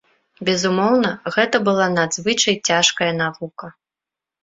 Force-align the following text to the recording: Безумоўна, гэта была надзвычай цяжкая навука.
Безумоўна, 0.47 1.11
гэта 1.35 1.63
была 1.69 1.85
надзвычай 1.99 2.61
цяжкая 2.67 3.15
навука. 3.23 3.75